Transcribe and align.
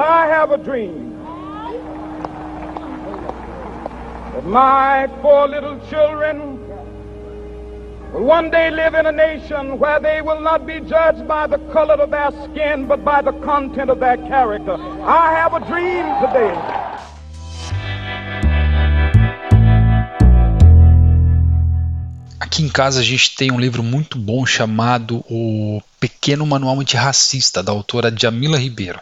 I 0.00 0.26
have 0.26 0.52
a 0.52 0.58
dream 0.58 1.18
that 4.32 4.44
my 4.44 5.08
four 5.20 5.48
little 5.48 5.80
children 5.90 6.60
will 8.12 8.24
one 8.24 8.50
day 8.50 8.70
live 8.70 8.94
in 8.94 9.06
a 9.06 9.12
nation 9.12 9.78
where 9.78 9.98
they 9.98 10.22
will 10.22 10.40
not 10.40 10.64
be 10.66 10.80
judged 10.80 11.26
by 11.26 11.48
the 11.48 11.58
color 11.72 11.94
of 11.94 12.10
their 12.10 12.30
skin, 12.44 12.86
but 12.86 13.04
by 13.04 13.22
the 13.22 13.32
content 13.40 13.90
of 13.90 13.98
their 13.98 14.16
character. 14.16 14.76
I 15.02 15.34
have 15.34 15.54
a 15.54 15.60
dream 15.66 16.06
today. 16.20 16.54
Aqui 22.38 22.62
em 22.62 22.68
casa 22.68 23.00
a 23.00 23.02
gente 23.02 23.34
tem 23.34 23.50
um 23.50 23.58
livro 23.58 23.82
muito 23.82 24.16
bom 24.18 24.46
chamado 24.46 25.24
O 25.28 25.80
Pequeno 26.00 26.46
Manual 26.46 26.80
Antirracista, 26.80 27.62
da 27.62 27.72
autora 27.72 28.14
Jamila 28.16 28.58
Ribeiro. 28.58 29.00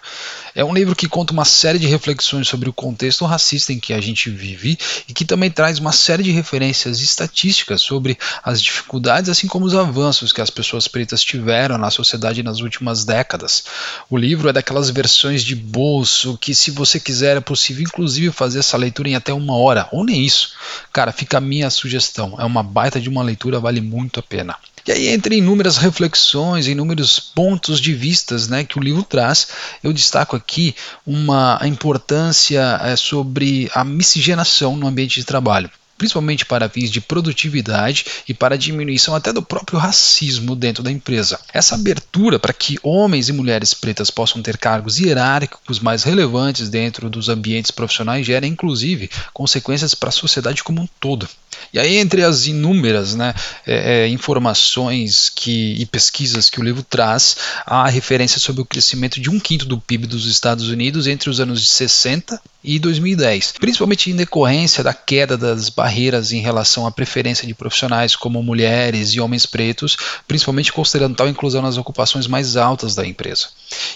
É 0.54 0.64
um 0.64 0.72
livro 0.72 0.96
que 0.96 1.06
conta 1.06 1.34
uma 1.34 1.44
série 1.44 1.78
de 1.78 1.86
reflexões 1.86 2.48
sobre 2.48 2.70
o 2.70 2.72
contexto 2.72 3.26
racista 3.26 3.74
em 3.74 3.78
que 3.78 3.92
a 3.92 4.00
gente 4.00 4.30
vive 4.30 4.78
e 5.06 5.12
que 5.12 5.26
também 5.26 5.50
traz 5.50 5.78
uma 5.78 5.92
série 5.92 6.22
de 6.22 6.30
referências 6.30 7.02
estatísticas 7.02 7.82
sobre 7.82 8.18
as 8.42 8.62
dificuldades, 8.62 9.28
assim 9.28 9.46
como 9.46 9.66
os 9.66 9.74
avanços 9.74 10.32
que 10.32 10.40
as 10.40 10.48
pessoas 10.48 10.88
pretas 10.88 11.22
tiveram 11.22 11.76
na 11.76 11.90
sociedade 11.90 12.42
nas 12.42 12.60
últimas 12.60 13.04
décadas. 13.04 13.64
O 14.08 14.16
livro 14.16 14.48
é 14.48 14.52
daquelas 14.54 14.88
versões 14.88 15.44
de 15.44 15.54
bolso 15.54 16.38
que, 16.38 16.54
se 16.54 16.70
você 16.70 16.98
quiser, 16.98 17.36
é 17.36 17.40
possível 17.40 17.82
inclusive 17.82 18.30
fazer 18.32 18.60
essa 18.60 18.78
leitura 18.78 19.10
em 19.10 19.14
até 19.14 19.34
uma 19.34 19.56
hora, 19.58 19.86
ou 19.92 20.04
nem 20.04 20.24
isso. 20.24 20.54
Cara, 20.90 21.12
fica 21.12 21.36
a 21.36 21.40
minha 21.42 21.68
sugestão. 21.68 22.36
É 22.38 22.44
uma 22.46 22.62
baita 22.62 22.98
de 22.98 23.10
uma 23.10 23.22
leitura, 23.22 23.60
vale 23.60 23.82
muito 23.82 24.20
a 24.20 24.22
pena. 24.22 24.56
E 24.86 24.92
aí, 24.92 25.08
entre 25.08 25.36
inúmeras 25.36 25.78
reflexões, 25.78 26.68
inúmeros 26.68 27.18
pontos 27.18 27.80
de 27.80 27.92
vistas 27.92 28.46
né, 28.46 28.62
que 28.62 28.78
o 28.78 28.82
livro 28.82 29.02
traz, 29.02 29.48
eu 29.82 29.92
destaco 29.92 30.36
aqui 30.36 30.76
uma 31.04 31.60
importância 31.64 32.80
é, 32.84 32.94
sobre 32.94 33.68
a 33.74 33.82
miscigenação 33.82 34.76
no 34.76 34.86
ambiente 34.86 35.18
de 35.18 35.26
trabalho 35.26 35.68
principalmente 35.98 36.44
para 36.44 36.68
fins 36.68 36.90
de 36.90 37.00
produtividade 37.00 38.04
e 38.28 38.34
para 38.34 38.58
diminuição 38.58 39.14
até 39.14 39.32
do 39.32 39.42
próprio 39.42 39.78
racismo 39.78 40.54
dentro 40.54 40.82
da 40.82 40.92
empresa. 40.92 41.40
Essa 41.52 41.74
abertura 41.74 42.38
para 42.38 42.52
que 42.52 42.78
homens 42.82 43.28
e 43.28 43.32
mulheres 43.32 43.72
pretas 43.72 44.10
possam 44.10 44.42
ter 44.42 44.58
cargos 44.58 44.98
hierárquicos 44.98 45.80
mais 45.80 46.02
relevantes 46.02 46.68
dentro 46.68 47.08
dos 47.08 47.28
ambientes 47.28 47.70
profissionais 47.70 48.26
gera, 48.26 48.46
inclusive, 48.46 49.10
consequências 49.32 49.94
para 49.94 50.10
a 50.10 50.12
sociedade 50.12 50.62
como 50.62 50.82
um 50.82 50.88
todo. 51.00 51.26
E 51.72 51.78
aí, 51.78 51.96
entre 51.96 52.22
as 52.22 52.46
inúmeras 52.46 53.14
né, 53.14 53.34
é, 53.66 54.04
é, 54.04 54.08
informações 54.08 55.28
que, 55.28 55.74
e 55.78 55.86
pesquisas 55.86 56.48
que 56.48 56.60
o 56.60 56.64
livro 56.64 56.82
traz, 56.82 57.36
há 57.66 57.88
referência 57.88 58.38
sobre 58.40 58.62
o 58.62 58.64
crescimento 58.64 59.20
de 59.20 59.28
um 59.28 59.38
quinto 59.38 59.66
do 59.66 59.78
PIB 59.78 60.06
dos 60.06 60.26
Estados 60.26 60.68
Unidos 60.68 61.06
entre 61.06 61.28
os 61.28 61.40
anos 61.40 61.60
de 61.60 61.68
60 61.68 62.40
e 62.66 62.78
2010, 62.80 63.54
principalmente 63.60 64.10
em 64.10 64.16
decorrência 64.16 64.82
da 64.82 64.92
queda 64.92 65.36
das 65.36 65.68
barreiras 65.68 66.32
em 66.32 66.40
relação 66.40 66.84
à 66.84 66.90
preferência 66.90 67.46
de 67.46 67.54
profissionais 67.54 68.16
como 68.16 68.42
mulheres 68.42 69.10
e 69.10 69.20
homens 69.20 69.46
pretos, 69.46 69.96
principalmente 70.26 70.72
considerando 70.72 71.14
tal 71.14 71.28
inclusão 71.28 71.62
nas 71.62 71.76
ocupações 71.76 72.26
mais 72.26 72.56
altas 72.56 72.94
da 72.94 73.06
empresa. 73.06 73.48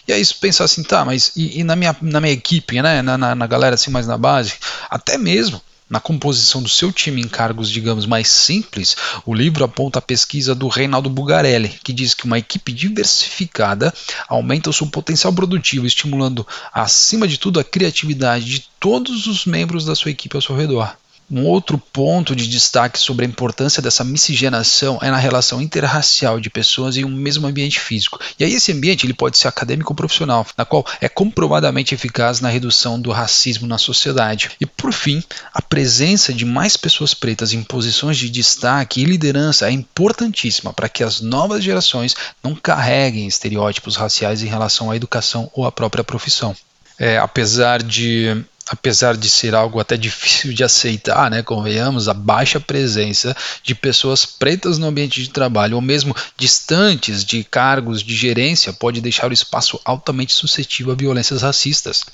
E 0.06 0.12
aí, 0.12 0.24
pensar 0.40 0.64
assim, 0.64 0.84
tá, 0.84 1.04
mas 1.04 1.32
e, 1.34 1.60
e 1.60 1.64
na, 1.64 1.74
minha, 1.74 1.96
na 2.00 2.20
minha 2.20 2.32
equipe, 2.32 2.80
né, 2.80 3.02
na, 3.02 3.18
na, 3.18 3.34
na 3.34 3.46
galera 3.46 3.74
assim 3.74 3.90
mais 3.90 4.06
na 4.06 4.16
base, 4.16 4.54
até 4.88 5.18
mesmo 5.18 5.60
na 5.90 5.98
composição 5.98 6.62
do 6.62 6.68
seu 6.68 6.92
time 6.92 7.20
em 7.20 7.26
cargos, 7.26 7.68
digamos, 7.68 8.06
mais 8.06 8.28
simples, 8.28 8.96
o 9.26 9.34
livro 9.34 9.64
aponta 9.64 9.98
a 9.98 10.02
pesquisa 10.02 10.54
do 10.54 10.68
Reinaldo 10.68 11.10
Bugarelli, 11.10 11.80
que 11.82 11.92
diz 11.92 12.14
que 12.14 12.24
uma 12.24 12.38
equipe 12.38 12.72
diversificada 12.72 13.92
aumenta 14.28 14.70
o 14.70 14.72
seu 14.72 14.86
potencial 14.86 15.32
produtivo, 15.32 15.86
estimulando, 15.86 16.46
acima 16.72 17.26
de 17.26 17.36
tudo, 17.36 17.58
a 17.58 17.64
criatividade 17.64 18.44
de 18.44 18.68
todos 18.78 19.26
os 19.26 19.44
membros 19.44 19.84
da 19.84 19.96
sua 19.96 20.12
equipe 20.12 20.36
ao 20.36 20.42
seu 20.42 20.56
redor. 20.56 20.96
Um 21.30 21.46
outro 21.46 21.78
ponto 21.78 22.34
de 22.34 22.48
destaque 22.48 22.98
sobre 22.98 23.24
a 23.24 23.28
importância 23.28 23.80
dessa 23.80 24.02
miscigenação 24.02 24.98
é 25.00 25.10
na 25.10 25.16
relação 25.16 25.62
interracial 25.62 26.40
de 26.40 26.50
pessoas 26.50 26.96
em 26.96 27.04
um 27.04 27.10
mesmo 27.10 27.46
ambiente 27.46 27.78
físico. 27.78 28.18
E 28.38 28.44
aí 28.44 28.52
esse 28.52 28.72
ambiente 28.72 29.06
ele 29.06 29.14
pode 29.14 29.38
ser 29.38 29.46
acadêmico 29.46 29.92
ou 29.92 29.96
profissional, 29.96 30.44
na 30.56 30.64
qual 30.64 30.84
é 31.00 31.08
comprovadamente 31.08 31.94
eficaz 31.94 32.40
na 32.40 32.48
redução 32.48 33.00
do 33.00 33.12
racismo 33.12 33.66
na 33.66 33.78
sociedade. 33.78 34.50
E 34.60 34.66
por 34.66 34.92
fim, 34.92 35.22
a 35.54 35.62
presença 35.62 36.32
de 36.32 36.44
mais 36.44 36.76
pessoas 36.76 37.14
pretas 37.14 37.52
em 37.52 37.62
posições 37.62 38.18
de 38.18 38.28
destaque 38.28 39.00
e 39.00 39.04
liderança 39.04 39.68
é 39.68 39.70
importantíssima 39.70 40.72
para 40.72 40.88
que 40.88 41.04
as 41.04 41.20
novas 41.20 41.62
gerações 41.62 42.16
não 42.42 42.56
carreguem 42.56 43.28
estereótipos 43.28 43.94
raciais 43.94 44.42
em 44.42 44.46
relação 44.46 44.90
à 44.90 44.96
educação 44.96 45.50
ou 45.54 45.64
à 45.64 45.70
própria 45.70 46.02
profissão. 46.02 46.56
É, 46.98 47.18
apesar 47.18 47.82
de 47.82 48.44
apesar 48.70 49.16
de 49.16 49.28
ser 49.28 49.52
algo 49.52 49.80
até 49.80 49.96
difícil 49.96 50.54
de 50.54 50.62
aceitar, 50.62 51.28
né, 51.28 51.42
convenhamos, 51.42 52.08
a 52.08 52.14
baixa 52.14 52.60
presença 52.60 53.36
de 53.64 53.74
pessoas 53.74 54.24
pretas 54.24 54.78
no 54.78 54.86
ambiente 54.86 55.20
de 55.20 55.28
trabalho 55.28 55.74
ou 55.74 55.82
mesmo 55.82 56.14
distantes 56.36 57.24
de 57.24 57.42
cargos 57.42 58.00
de 58.00 58.14
gerência 58.14 58.72
pode 58.72 59.00
deixar 59.00 59.28
o 59.28 59.34
espaço 59.34 59.80
altamente 59.84 60.32
suscetível 60.32 60.92
a 60.92 60.96
violências 60.96 61.42
racistas. 61.42 62.04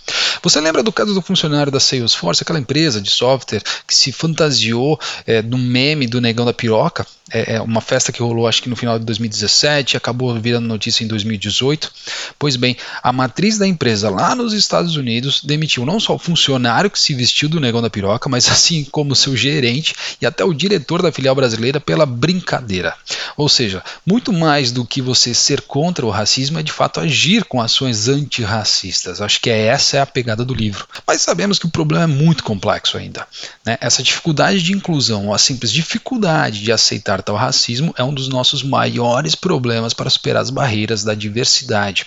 Você 0.43 0.59
lembra 0.61 0.83
do 0.83 0.91
caso 0.91 1.13
do 1.13 1.21
funcionário 1.21 1.71
da 1.71 1.79
Salesforce, 1.79 2.43
aquela 2.43 2.59
empresa 2.59 3.03
de 3.03 3.11
software 3.11 3.63
que 3.87 3.95
se 3.95 4.11
fantasiou 4.11 4.99
é, 5.27 5.43
no 5.43 5.59
meme 5.59 6.07
do 6.07 6.23
negão 6.23 6.47
da 6.47 6.55
piroca? 6.55 7.07
É, 7.33 7.57
é 7.57 7.61
uma 7.61 7.81
festa 7.81 8.13
que 8.13 8.23
rolou 8.23 8.47
acho 8.47 8.63
que 8.63 8.69
no 8.69 8.77
final 8.77 8.99
de 8.99 9.05
2017 9.05 9.97
acabou 9.97 10.33
virando 10.39 10.67
notícia 10.67 11.03
em 11.03 11.09
2018. 11.09 11.91
Pois 12.39 12.55
bem, 12.55 12.77
a 13.03 13.13
matriz 13.13 13.59
da 13.59 13.67
empresa 13.67 14.09
lá 14.09 14.35
nos 14.35 14.53
Estados 14.53 14.97
Unidos 14.97 15.43
demitiu 15.43 15.85
não 15.85 15.99
só 15.99 16.15
o 16.15 16.19
funcionário 16.19 16.91
que 16.91 16.99
se 16.99 17.15
vestiu 17.15 17.49
do 17.49 17.61
negão 17.61 17.83
da 17.83 17.91
piroca, 17.91 18.29
mas 18.29 18.49
assim 18.51 18.85
como 18.85 19.17
seu 19.17 19.37
gerente 19.37 19.95
e 20.21 20.27
até 20.27 20.45
o 20.45 20.55
diretor 20.55 21.03
da 21.03 21.11
filial 21.11 21.35
brasileira 21.35 21.81
pela 21.81 22.07
brincadeira. 22.07 22.95
Ou 23.37 23.49
seja, 23.49 23.83
muito 24.05 24.33
mais 24.33 24.71
do 24.71 24.85
que 24.85 25.03
você 25.03 25.35
ser 25.35 25.63
contra 25.63 26.07
o 26.07 26.11
racismo 26.11 26.59
é 26.59 26.63
de 26.63 26.73
fato 26.73 27.01
agir 27.01 27.45
com 27.45 27.61
ações 27.61 28.09
antirracistas. 28.09 29.21
Acho 29.21 29.41
que 29.41 29.51
é 29.51 29.67
essa 29.67 29.97
é 29.97 30.01
a 30.01 30.07
pegada 30.07 30.45
do 30.45 30.55
livro. 30.55 30.87
Mas 31.07 31.23
sabemos 31.23 31.59
que 31.59 31.67
o 31.67 31.71
problema 31.71 32.05
é 32.05 32.07
muito 32.07 32.45
complexo 32.45 32.97
ainda. 32.97 33.27
Né? 33.65 33.77
Essa 33.81 34.03
dificuldade 34.03 34.63
de 34.63 34.73
inclusão, 34.73 35.27
ou 35.27 35.35
a 35.35 35.39
simples 35.39 35.73
dificuldade 35.73 36.63
de 36.63 36.73
aceitar 36.73 37.16
carta 37.17 37.33
ao 37.33 37.39
racismo 37.39 37.95
é 37.97 38.05
um 38.05 38.13
dos 38.13 38.29
nossos 38.29 38.63
maiores 38.63 39.35
problemas 39.35 39.95
para 39.95 40.11
superar 40.11 40.43
as 40.43 40.51
barreiras 40.51 41.03
da 41.03 41.15
diversidade. 41.15 42.07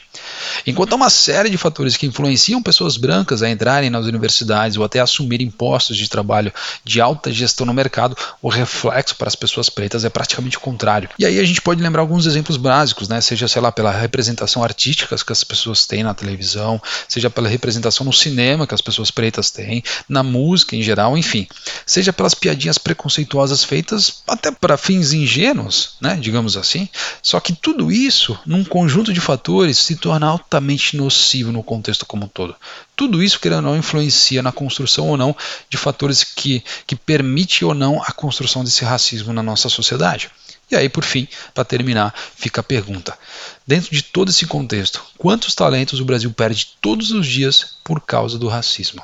Enquanto 0.68 0.94
há 0.94 0.96
uma 0.96 1.10
série 1.10 1.50
de 1.50 1.58
fatores 1.58 1.98
que 1.98 2.06
influenciam 2.06 2.62
pessoas 2.62 2.96
brancas 2.96 3.42
a 3.42 3.50
entrarem 3.50 3.90
nas 3.90 4.06
universidades 4.06 4.78
ou 4.78 4.84
até 4.84 5.00
assumirem 5.00 5.50
postos 5.50 5.98
de 5.98 6.08
trabalho 6.08 6.54
de 6.84 7.02
alta 7.02 7.32
gestão 7.32 7.66
no 7.66 7.74
mercado, 7.74 8.16
o 8.40 8.50
reflexo 8.50 9.16
para 9.16 9.28
as 9.28 9.36
pessoas 9.36 9.68
pretas 9.68 10.06
é 10.06 10.10
praticamente 10.10 10.58
o 10.58 10.60
contrário. 10.60 11.10
E 11.18 11.26
aí 11.26 11.40
a 11.40 11.44
gente 11.44 11.62
pode 11.62 11.82
lembrar 11.82 12.02
alguns 12.02 12.28
exemplos 12.28 12.58
básicos, 12.58 13.10
né? 13.10 13.20
seja, 13.20 13.48
sei 13.48 13.62
lá, 13.62 13.72
pela 13.72 13.92
representação 13.92 14.64
artística 14.64 15.18
que 15.18 15.34
as 15.34 15.44
pessoas 15.44 15.88
têm 15.88 16.04
na 16.04 16.14
televisão, 16.14 16.80
seja 17.08 17.32
pela 17.32 17.50
representação 17.50 18.06
no 18.06 18.14
cinema 18.14 18.68
que 18.68 18.76
as 18.76 18.82
pessoas 18.82 19.10
pretas 19.10 19.50
têm, 19.50 19.84
na 20.08 20.22
música 20.22 20.76
em 20.76 20.84
geral, 20.84 21.18
enfim, 21.18 21.48
seja 21.86 22.14
pelas 22.14 22.36
piadinhas 22.36 22.78
preconceituosas 22.78 23.64
feitas 23.64 24.22
até 24.28 24.52
para 24.52 24.78
fins 24.78 24.99
fins 25.00 25.14
ingênuos, 25.14 25.92
né, 26.02 26.18
digamos 26.20 26.58
assim. 26.58 26.90
Só 27.24 27.40
que 27.40 27.54
tudo 27.54 27.92
isso, 27.92 28.38
num 28.46 28.64
conjunto 28.64 29.14
de 29.14 29.22
fatores, 29.22 29.78
se 29.78 29.96
torna 29.96 30.28
altamente 30.28 30.98
nocivo 30.98 31.52
no 31.52 31.64
contexto 31.64 32.06
como 32.06 32.26
um 32.26 32.28
todo. 32.28 32.56
Tudo 32.96 33.24
isso, 33.24 33.40
querendo 33.40 33.66
ou 33.66 33.72
não, 33.72 33.78
influencia 33.78 34.44
na 34.44 34.52
construção 34.52 35.08
ou 35.08 35.18
não 35.18 35.36
de 35.70 35.78
fatores 35.78 36.24
que, 36.24 36.64
que 36.86 36.96
permite 36.96 37.64
ou 37.64 37.74
não 37.74 38.02
a 38.04 38.12
construção 38.12 38.64
desse 38.64 38.84
racismo 38.84 39.32
na 39.32 39.42
nossa 39.42 39.70
sociedade. 39.70 40.30
E 40.70 40.76
aí, 40.76 40.90
por 40.90 41.04
fim, 41.04 41.28
para 41.54 41.64
terminar, 41.64 42.14
fica 42.36 42.62
a 42.62 42.64
pergunta: 42.64 43.18
dentro 43.66 43.92
de 43.92 44.04
todo 44.04 44.30
esse 44.30 44.46
contexto, 44.46 45.02
quantos 45.18 45.56
talentos 45.56 46.00
o 46.00 46.06
Brasil 46.06 46.32
perde 46.32 46.68
todos 46.82 47.12
os 47.12 47.26
dias 47.26 47.78
por 47.84 48.02
causa 48.02 48.38
do 48.38 48.48
racismo? 48.48 49.02